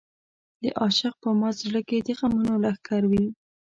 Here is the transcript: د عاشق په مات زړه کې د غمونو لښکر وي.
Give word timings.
د 0.61 0.63
عاشق 0.79 1.13
په 1.23 1.29
مات 1.39 1.55
زړه 1.63 1.81
کې 1.87 1.97
د 2.05 2.07
غمونو 2.19 2.53
لښکر 2.63 3.01
وي. 3.11 3.25